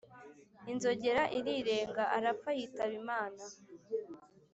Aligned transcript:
inzogera 0.71 1.23
irirenga: 1.37 2.03
arapfa, 2.17 2.49
yitaba 2.57 2.93
imana. 3.01 3.43